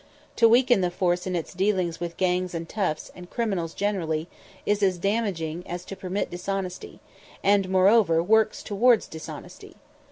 [0.37, 4.27] To weaken the force in its dealings with gangs and toughs and criminals generally
[4.65, 6.99] is as damaging as to permit dishonesty,
[7.43, 9.75] and, moreover, works towards dishonesty.